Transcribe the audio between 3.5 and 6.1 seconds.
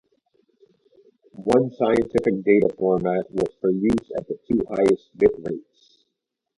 for use at the two highest bit rates.